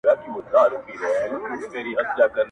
خو 0.33 0.39
ستا 0.47 0.61
د 0.71 0.73
وصل 0.73 0.95
په 0.99 1.07
ارمان 1.23 1.49
باندي 1.51 1.67
تيريږي 1.73 2.03
ژوند, 2.15 2.35